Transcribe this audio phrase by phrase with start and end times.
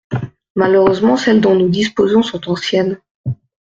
[0.55, 2.97] Malheureusement celles dont nous disposons sont anciennes.